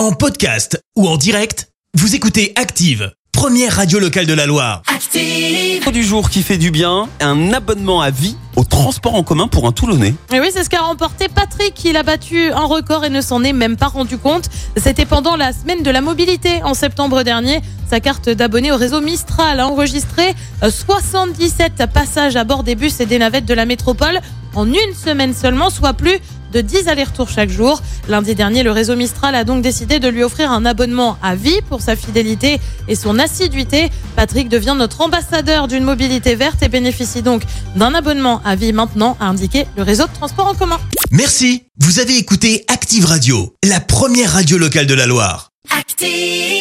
En 0.00 0.12
podcast 0.12 0.82
ou 0.96 1.06
en 1.06 1.18
direct, 1.18 1.68
vous 1.92 2.14
écoutez 2.14 2.54
Active, 2.56 3.12
première 3.32 3.76
radio 3.76 3.98
locale 3.98 4.24
de 4.24 4.32
la 4.32 4.46
Loire. 4.46 4.80
Active 4.86 5.92
du 5.92 6.02
jour 6.02 6.30
qui 6.30 6.42
fait 6.42 6.56
du 6.56 6.70
bien, 6.70 7.06
un 7.20 7.52
abonnement 7.52 8.00
à 8.00 8.08
vie 8.08 8.34
au 8.56 8.64
transport 8.64 9.14
en 9.14 9.22
commun 9.22 9.46
pour 9.46 9.66
un 9.66 9.72
Toulonnais. 9.72 10.14
Et 10.32 10.40
oui, 10.40 10.48
c'est 10.54 10.64
ce 10.64 10.70
qu'a 10.70 10.80
remporté 10.80 11.28
Patrick. 11.28 11.84
Il 11.84 11.98
a 11.98 12.02
battu 12.02 12.50
un 12.50 12.64
record 12.64 13.04
et 13.04 13.10
ne 13.10 13.20
s'en 13.20 13.44
est 13.44 13.52
même 13.52 13.76
pas 13.76 13.88
rendu 13.88 14.16
compte. 14.16 14.48
C'était 14.78 15.04
pendant 15.04 15.36
la 15.36 15.52
semaine 15.52 15.82
de 15.82 15.90
la 15.90 16.00
mobilité 16.00 16.62
en 16.62 16.72
septembre 16.72 17.22
dernier. 17.22 17.60
Sa 17.86 18.00
carte 18.00 18.30
d'abonné 18.30 18.72
au 18.72 18.78
réseau 18.78 19.02
Mistral 19.02 19.60
a 19.60 19.66
enregistré 19.66 20.34
77 20.62 21.84
passages 21.92 22.36
à 22.36 22.44
bord 22.44 22.62
des 22.62 22.74
bus 22.74 23.00
et 23.00 23.06
des 23.06 23.18
navettes 23.18 23.44
de 23.44 23.52
la 23.52 23.66
métropole 23.66 24.18
en 24.54 24.66
une 24.66 24.94
semaine 24.94 25.34
seulement, 25.34 25.68
soit 25.68 25.92
plus 25.92 26.20
de 26.52 26.60
10 26.60 26.88
allers-retours 26.88 27.28
chaque 27.28 27.50
jour. 27.50 27.82
Lundi 28.08 28.34
dernier, 28.34 28.62
le 28.62 28.72
réseau 28.72 28.96
Mistral 28.96 29.34
a 29.34 29.44
donc 29.44 29.62
décidé 29.62 29.98
de 29.98 30.08
lui 30.08 30.22
offrir 30.22 30.50
un 30.50 30.64
abonnement 30.64 31.16
à 31.22 31.34
vie 31.34 31.60
pour 31.68 31.80
sa 31.80 31.96
fidélité 31.96 32.60
et 32.88 32.94
son 32.94 33.18
assiduité. 33.18 33.90
Patrick 34.16 34.48
devient 34.48 34.74
notre 34.76 35.00
ambassadeur 35.00 35.68
d'une 35.68 35.84
mobilité 35.84 36.34
verte 36.34 36.62
et 36.62 36.68
bénéficie 36.68 37.22
donc 37.22 37.42
d'un 37.76 37.94
abonnement 37.94 38.40
à 38.44 38.56
vie 38.56 38.72
maintenant, 38.72 39.16
a 39.20 39.26
indiqué 39.26 39.66
le 39.76 39.82
réseau 39.82 40.06
de 40.06 40.12
transport 40.12 40.46
en 40.46 40.54
commun. 40.54 40.78
Merci. 41.10 41.64
Vous 41.78 41.98
avez 41.98 42.16
écouté 42.16 42.64
Active 42.68 43.06
Radio, 43.06 43.54
la 43.64 43.80
première 43.80 44.32
radio 44.32 44.58
locale 44.58 44.86
de 44.86 44.94
la 44.94 45.06
Loire. 45.06 45.50
Active. 45.70 46.59